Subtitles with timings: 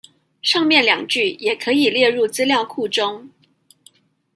[0.41, 3.29] 上面兩句也可以列入資料庫中